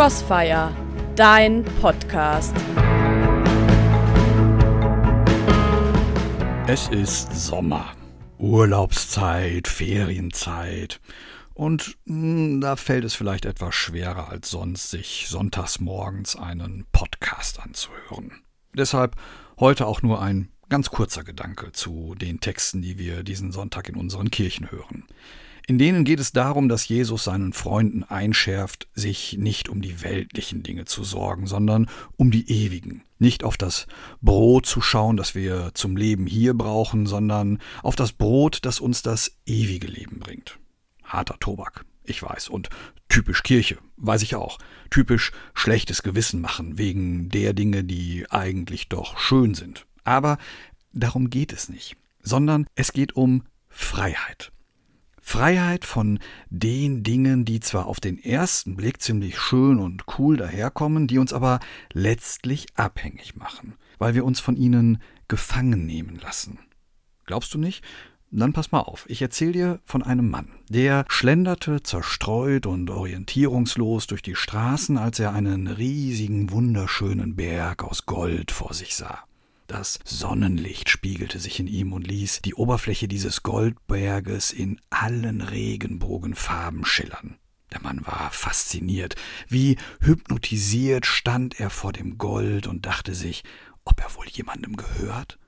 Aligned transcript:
Crossfire, 0.00 0.74
dein 1.14 1.62
Podcast. 1.82 2.56
Es 6.66 6.88
ist 6.88 7.34
Sommer, 7.34 7.92
Urlaubszeit, 8.38 9.68
Ferienzeit. 9.68 11.02
Und 11.52 11.98
hm, 12.06 12.62
da 12.62 12.76
fällt 12.76 13.04
es 13.04 13.14
vielleicht 13.14 13.44
etwas 13.44 13.74
schwerer 13.74 14.30
als 14.30 14.48
sonst, 14.48 14.88
sich 14.88 15.26
sonntags 15.28 15.80
morgens 15.80 16.34
einen 16.34 16.86
Podcast 16.92 17.60
anzuhören. 17.60 18.40
Deshalb 18.74 19.16
heute 19.58 19.84
auch 19.84 20.00
nur 20.00 20.22
ein 20.22 20.48
ganz 20.70 20.88
kurzer 20.88 21.24
Gedanke 21.24 21.72
zu 21.72 22.14
den 22.14 22.40
Texten, 22.40 22.80
die 22.80 22.96
wir 22.96 23.22
diesen 23.22 23.52
Sonntag 23.52 23.90
in 23.90 23.96
unseren 23.96 24.30
Kirchen 24.30 24.70
hören. 24.70 25.04
In 25.70 25.78
denen 25.78 26.02
geht 26.02 26.18
es 26.18 26.32
darum, 26.32 26.68
dass 26.68 26.88
Jesus 26.88 27.22
seinen 27.22 27.52
Freunden 27.52 28.02
einschärft, 28.02 28.88
sich 28.92 29.36
nicht 29.38 29.68
um 29.68 29.82
die 29.82 30.02
weltlichen 30.02 30.64
Dinge 30.64 30.84
zu 30.84 31.04
sorgen, 31.04 31.46
sondern 31.46 31.88
um 32.16 32.32
die 32.32 32.50
ewigen. 32.50 33.04
Nicht 33.20 33.44
auf 33.44 33.56
das 33.56 33.86
Brot 34.20 34.66
zu 34.66 34.80
schauen, 34.80 35.16
das 35.16 35.36
wir 35.36 35.70
zum 35.74 35.96
Leben 35.96 36.26
hier 36.26 36.54
brauchen, 36.54 37.06
sondern 37.06 37.60
auf 37.84 37.94
das 37.94 38.10
Brot, 38.10 38.58
das 38.62 38.80
uns 38.80 39.02
das 39.02 39.36
ewige 39.46 39.86
Leben 39.86 40.18
bringt. 40.18 40.58
Harter 41.04 41.38
Tobak, 41.38 41.84
ich 42.02 42.20
weiß, 42.20 42.48
und 42.48 42.68
typisch 43.08 43.44
Kirche, 43.44 43.78
weiß 43.96 44.22
ich 44.22 44.34
auch. 44.34 44.58
Typisch 44.90 45.30
schlechtes 45.54 46.02
Gewissen 46.02 46.40
machen 46.40 46.78
wegen 46.78 47.28
der 47.28 47.52
Dinge, 47.52 47.84
die 47.84 48.26
eigentlich 48.28 48.88
doch 48.88 49.20
schön 49.20 49.54
sind. 49.54 49.86
Aber 50.02 50.36
darum 50.92 51.30
geht 51.30 51.52
es 51.52 51.68
nicht, 51.68 51.94
sondern 52.20 52.66
es 52.74 52.92
geht 52.92 53.14
um 53.14 53.44
Freiheit. 53.68 54.50
Freiheit 55.30 55.84
von 55.84 56.18
den 56.48 57.04
Dingen, 57.04 57.44
die 57.44 57.60
zwar 57.60 57.86
auf 57.86 58.00
den 58.00 58.18
ersten 58.18 58.74
Blick 58.74 59.00
ziemlich 59.00 59.38
schön 59.38 59.78
und 59.78 60.02
cool 60.18 60.36
daherkommen, 60.36 61.06
die 61.06 61.18
uns 61.18 61.32
aber 61.32 61.60
letztlich 61.92 62.66
abhängig 62.74 63.36
machen, 63.36 63.74
weil 63.98 64.16
wir 64.16 64.24
uns 64.24 64.40
von 64.40 64.56
ihnen 64.56 65.00
gefangen 65.28 65.86
nehmen 65.86 66.18
lassen. 66.20 66.58
Glaubst 67.26 67.54
du 67.54 67.58
nicht? 67.58 67.84
Dann 68.32 68.52
pass 68.52 68.72
mal 68.72 68.80
auf, 68.80 69.08
ich 69.08 69.22
erzähle 69.22 69.52
dir 69.52 69.80
von 69.84 70.02
einem 70.02 70.28
Mann, 70.28 70.48
der 70.68 71.04
schlenderte 71.06 71.80
zerstreut 71.84 72.66
und 72.66 72.90
orientierungslos 72.90 74.08
durch 74.08 74.22
die 74.22 74.34
Straßen, 74.34 74.98
als 74.98 75.20
er 75.20 75.32
einen 75.32 75.68
riesigen, 75.68 76.50
wunderschönen 76.50 77.36
Berg 77.36 77.84
aus 77.84 78.04
Gold 78.04 78.50
vor 78.50 78.74
sich 78.74 78.96
sah. 78.96 79.29
Das 79.70 80.00
Sonnenlicht 80.04 80.88
spiegelte 80.88 81.38
sich 81.38 81.60
in 81.60 81.68
ihm 81.68 81.92
und 81.92 82.04
ließ 82.04 82.42
die 82.42 82.56
Oberfläche 82.56 83.06
dieses 83.06 83.44
Goldberges 83.44 84.50
in 84.50 84.80
allen 84.90 85.42
Regenbogenfarben 85.42 86.84
schillern. 86.84 87.36
Der 87.72 87.80
Mann 87.80 88.04
war 88.04 88.32
fasziniert. 88.32 89.14
Wie 89.46 89.78
hypnotisiert 90.00 91.06
stand 91.06 91.60
er 91.60 91.70
vor 91.70 91.92
dem 91.92 92.18
Gold 92.18 92.66
und 92.66 92.84
dachte 92.84 93.14
sich, 93.14 93.44
ob 93.84 94.00
er 94.00 94.12
wohl 94.16 94.26
jemandem 94.26 94.74
gehört? 94.74 95.38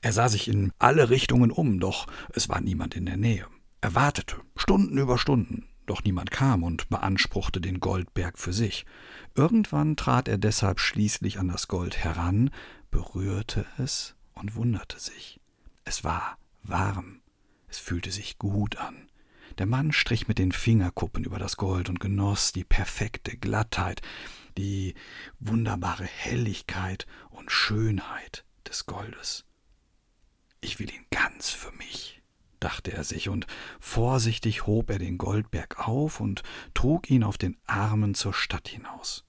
Er 0.00 0.12
sah 0.12 0.28
sich 0.28 0.48
in 0.48 0.72
alle 0.80 1.08
Richtungen 1.08 1.52
um, 1.52 1.78
doch 1.78 2.08
es 2.34 2.48
war 2.48 2.60
niemand 2.60 2.96
in 2.96 3.06
der 3.06 3.16
Nähe. 3.16 3.46
Er 3.80 3.94
wartete, 3.94 4.38
Stunden 4.56 4.98
über 4.98 5.18
Stunden, 5.18 5.68
doch 5.86 6.02
niemand 6.02 6.32
kam 6.32 6.64
und 6.64 6.88
beanspruchte 6.88 7.60
den 7.60 7.78
Goldberg 7.78 8.38
für 8.38 8.52
sich. 8.52 8.86
Irgendwann 9.36 9.94
trat 9.94 10.26
er 10.26 10.38
deshalb 10.38 10.80
schließlich 10.80 11.38
an 11.38 11.46
das 11.46 11.68
Gold 11.68 11.96
heran, 11.96 12.50
berührte 12.92 13.66
es 13.78 14.14
und 14.34 14.54
wunderte 14.54 15.00
sich. 15.00 15.40
Es 15.84 16.04
war 16.04 16.38
warm, 16.62 17.20
es 17.66 17.78
fühlte 17.78 18.12
sich 18.12 18.38
gut 18.38 18.76
an. 18.76 19.08
Der 19.58 19.66
Mann 19.66 19.92
strich 19.92 20.28
mit 20.28 20.38
den 20.38 20.52
Fingerkuppen 20.52 21.24
über 21.24 21.40
das 21.40 21.56
Gold 21.56 21.88
und 21.88 21.98
genoss 21.98 22.52
die 22.52 22.64
perfekte 22.64 23.36
Glattheit, 23.36 24.00
die 24.56 24.94
wunderbare 25.40 26.04
Helligkeit 26.04 27.06
und 27.30 27.50
Schönheit 27.50 28.44
des 28.68 28.86
Goldes. 28.86 29.44
Ich 30.60 30.78
will 30.78 30.90
ihn 30.90 31.06
ganz 31.10 31.50
für 31.50 31.72
mich, 31.72 32.22
dachte 32.60 32.92
er 32.92 33.04
sich, 33.04 33.28
und 33.28 33.46
vorsichtig 33.80 34.66
hob 34.66 34.90
er 34.90 34.98
den 34.98 35.18
Goldberg 35.18 35.86
auf 35.86 36.20
und 36.20 36.42
trug 36.72 37.10
ihn 37.10 37.24
auf 37.24 37.36
den 37.36 37.58
Armen 37.66 38.14
zur 38.14 38.32
Stadt 38.32 38.68
hinaus. 38.68 39.24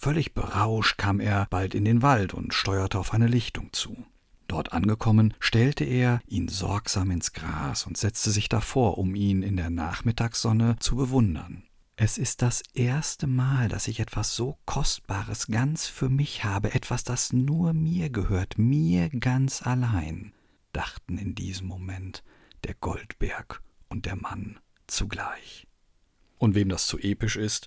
Völlig 0.00 0.32
berauscht 0.32 0.96
kam 0.96 1.18
er 1.18 1.46
bald 1.50 1.74
in 1.74 1.84
den 1.84 2.02
Wald 2.02 2.32
und 2.32 2.54
steuerte 2.54 3.00
auf 3.00 3.12
eine 3.12 3.26
Lichtung 3.26 3.72
zu. 3.72 4.06
Dort 4.46 4.72
angekommen, 4.72 5.34
stellte 5.40 5.82
er 5.82 6.20
ihn 6.28 6.46
sorgsam 6.46 7.10
ins 7.10 7.32
Gras 7.32 7.84
und 7.84 7.98
setzte 7.98 8.30
sich 8.30 8.48
davor, 8.48 8.96
um 8.96 9.16
ihn 9.16 9.42
in 9.42 9.56
der 9.56 9.70
Nachmittagssonne 9.70 10.76
zu 10.78 10.94
bewundern. 10.94 11.64
Es 11.96 12.16
ist 12.16 12.42
das 12.42 12.62
erste 12.74 13.26
Mal, 13.26 13.68
dass 13.68 13.88
ich 13.88 13.98
etwas 13.98 14.36
so 14.36 14.56
Kostbares 14.66 15.48
ganz 15.48 15.88
für 15.88 16.08
mich 16.08 16.44
habe, 16.44 16.74
etwas, 16.74 17.02
das 17.02 17.32
nur 17.32 17.72
mir 17.72 18.08
gehört, 18.08 18.56
mir 18.56 19.08
ganz 19.08 19.62
allein, 19.66 20.32
dachten 20.72 21.18
in 21.18 21.34
diesem 21.34 21.66
Moment 21.66 22.22
der 22.62 22.74
Goldberg 22.74 23.62
und 23.88 24.06
der 24.06 24.14
Mann 24.14 24.60
zugleich. 24.86 25.66
Und 26.38 26.54
wem 26.54 26.68
das 26.68 26.86
zu 26.86 26.98
episch 26.98 27.34
ist, 27.34 27.66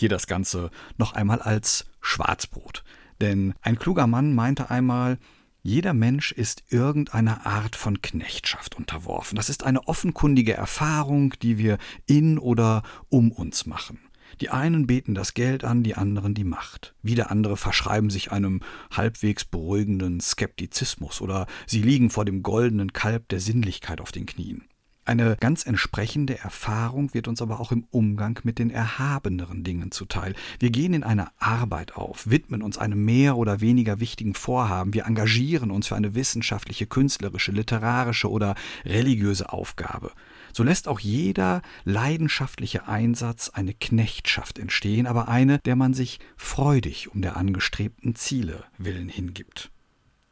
hier 0.00 0.08
das 0.08 0.26
Ganze 0.26 0.70
noch 0.98 1.12
einmal 1.12 1.40
als 1.40 1.86
Schwarzbrot. 2.00 2.82
Denn 3.20 3.54
ein 3.62 3.78
kluger 3.78 4.06
Mann 4.06 4.34
meinte 4.34 4.70
einmal, 4.70 5.18
jeder 5.62 5.92
Mensch 5.92 6.32
ist 6.32 6.64
irgendeiner 6.70 7.46
Art 7.46 7.76
von 7.76 8.00
Knechtschaft 8.00 8.76
unterworfen. 8.76 9.36
Das 9.36 9.50
ist 9.50 9.62
eine 9.62 9.86
offenkundige 9.88 10.54
Erfahrung, 10.54 11.34
die 11.42 11.58
wir 11.58 11.76
in 12.06 12.38
oder 12.38 12.82
um 13.10 13.30
uns 13.30 13.66
machen. 13.66 14.00
Die 14.40 14.48
einen 14.48 14.86
beten 14.86 15.14
das 15.14 15.34
Geld 15.34 15.64
an, 15.64 15.82
die 15.82 15.96
anderen 15.96 16.34
die 16.34 16.44
Macht. 16.44 16.94
Wieder 17.02 17.30
andere 17.30 17.58
verschreiben 17.58 18.08
sich 18.08 18.32
einem 18.32 18.62
halbwegs 18.90 19.44
beruhigenden 19.44 20.20
Skeptizismus 20.20 21.20
oder 21.20 21.46
sie 21.66 21.82
liegen 21.82 22.08
vor 22.08 22.24
dem 22.24 22.42
goldenen 22.42 22.92
Kalb 22.92 23.28
der 23.28 23.40
Sinnlichkeit 23.40 24.00
auf 24.00 24.12
den 24.12 24.26
Knien. 24.26 24.64
Eine 25.10 25.36
ganz 25.40 25.66
entsprechende 25.66 26.38
Erfahrung 26.38 27.12
wird 27.14 27.26
uns 27.26 27.42
aber 27.42 27.58
auch 27.58 27.72
im 27.72 27.82
Umgang 27.90 28.38
mit 28.44 28.60
den 28.60 28.70
erhabeneren 28.70 29.64
Dingen 29.64 29.90
zuteil. 29.90 30.36
Wir 30.60 30.70
gehen 30.70 30.94
in 30.94 31.02
eine 31.02 31.32
Arbeit 31.40 31.96
auf, 31.96 32.30
widmen 32.30 32.62
uns 32.62 32.78
einem 32.78 33.04
mehr 33.04 33.36
oder 33.36 33.60
weniger 33.60 33.98
wichtigen 33.98 34.34
Vorhaben, 34.34 34.94
wir 34.94 35.06
engagieren 35.06 35.72
uns 35.72 35.88
für 35.88 35.96
eine 35.96 36.14
wissenschaftliche, 36.14 36.86
künstlerische, 36.86 37.50
literarische 37.50 38.30
oder 38.30 38.54
religiöse 38.84 39.52
Aufgabe. 39.52 40.12
So 40.52 40.62
lässt 40.62 40.86
auch 40.86 41.00
jeder 41.00 41.62
leidenschaftliche 41.82 42.86
Einsatz 42.86 43.48
eine 43.48 43.74
Knechtschaft 43.74 44.60
entstehen, 44.60 45.08
aber 45.08 45.26
eine, 45.26 45.58
der 45.58 45.74
man 45.74 45.92
sich 45.92 46.20
freudig 46.36 47.12
um 47.12 47.20
der 47.20 47.36
angestrebten 47.36 48.14
Ziele 48.14 48.62
willen 48.78 49.08
hingibt. 49.08 49.72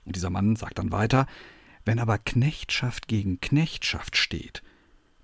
Und 0.05 0.15
dieser 0.15 0.31
Mann 0.31 0.55
sagt 0.55 0.78
dann 0.78 0.93
weiter, 0.93 1.27
wenn 1.88 2.00
aber 2.00 2.19
Knechtschaft 2.19 3.09
gegen 3.09 3.41
Knechtschaft 3.41 4.19
steht, 4.19 4.62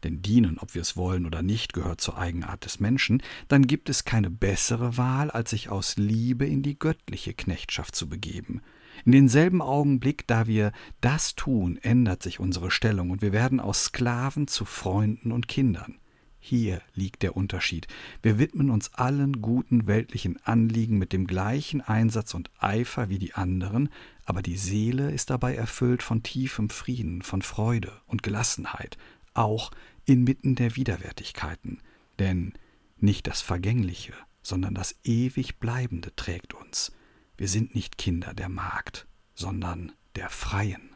denn 0.03 0.23
dienen, 0.23 0.57
ob 0.59 0.75
wir 0.75 0.81
es 0.81 0.97
wollen 0.97 1.27
oder 1.27 1.43
nicht, 1.43 1.75
gehört 1.75 2.01
zur 2.01 2.17
Eigenart 2.17 2.65
des 2.65 2.81
Menschen, 2.81 3.23
dann 3.49 3.67
gibt 3.67 3.91
es 3.91 4.07
keine 4.07 4.31
bessere 4.31 4.97
Wahl, 4.97 5.31
als 5.31 5.51
sich 5.51 5.69
aus 5.69 5.97
Liebe 5.99 6.47
in 6.47 6.63
die 6.63 6.79
göttliche 6.79 7.35
Knechtschaft 7.35 7.95
zu 7.95 8.09
begeben. 8.09 8.63
In 9.05 9.13
denselben 9.13 9.61
Augenblick, 9.61 10.27
da 10.27 10.47
wir 10.47 10.73
das 11.03 11.35
tun, 11.35 11.77
ändert 11.83 12.23
sich 12.23 12.41
unsere 12.41 12.71
Stellung 12.71 13.11
und 13.11 13.21
wir 13.21 13.33
werden 13.33 13.61
aus 13.61 13.85
Sklaven 13.85 14.49
zu 14.49 14.65
Freunden 14.65 15.33
und 15.33 15.49
Kindern. 15.49 15.99
Hier 16.47 16.83
liegt 16.95 17.23
der 17.23 17.39
Unterschied. 17.39 17.87
Wir 18.21 18.39
widmen 18.39 18.69
uns 18.69 18.93
allen 18.93 19.41
guten 19.41 19.87
weltlichen 19.87 20.39
Anliegen 20.45 20.99
mit 20.99 21.15
dem 21.15 21.27
gleichen 21.27 21.81
Einsatz 21.81 22.35
und 22.35 22.51
Eifer 22.59 23.09
wie 23.09 23.19
die 23.19 23.33
anderen, 23.33 23.89
aber 24.27 24.43
die 24.43 24.59
Seele 24.59 25.11
ist 25.11 25.31
dabei 25.31 25.55
erfüllt 25.55 26.03
von 26.03 26.23
tiefem 26.23 26.69
Frieden, 26.69 27.23
von 27.23 27.41
Freude 27.41 27.93
und 28.05 28.23
Gelassenheit, 28.23 28.99
auch 29.33 29.71
inmitten 30.05 30.55
der 30.55 30.77
Widerwärtigkeiten, 30.77 31.81
denn 32.19 32.53
nicht 32.99 33.27
das 33.27 33.41
Vergängliche, 33.41 34.13
sondern 34.43 34.75
das 34.75 34.97
ewig 35.03 35.61
Bleibende 35.61 36.15
trägt 36.15 36.53
uns. 36.53 36.93
Wir 37.39 37.49
sind 37.49 37.75
nicht 37.75 37.97
Kinder 37.97 38.35
der 38.35 38.51
Magd, 38.51 39.07
sondern 39.35 39.93
der 40.15 40.29
Freien. 40.29 40.91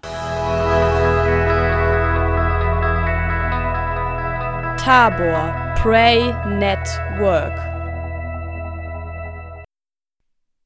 Tabor 4.78 5.75
Pray 5.76 6.32
Network 6.46 7.77